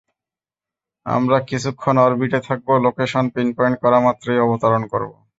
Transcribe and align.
আমরা 1.05 1.37
কিছুক্ষণ 1.49 1.95
অরবিটে 1.97 2.39
থাকব, 2.47 2.67
লোকেশন 2.85 3.25
পিনপয়েন্ট 3.33 3.77
করা 3.83 3.97
মাত্রই 3.99 4.43
অবতরন 4.45 4.83
করব। 4.91 5.11